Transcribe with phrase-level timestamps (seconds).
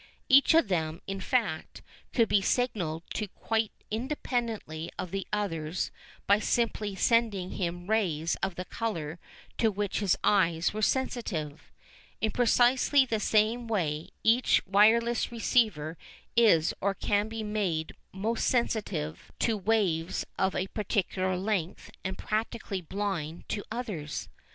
[0.29, 5.91] Each of them, in fact, could be signalled to quite independently of the others
[6.25, 9.19] by simply sending him rays of the colour
[9.59, 11.71] to which his eyes were sensitive.
[12.19, 15.99] In precisely the same way each wireless receiver
[16.35, 22.81] is or can be made most sensitive to waves of a particular length and practically
[22.81, 24.29] blind to all others.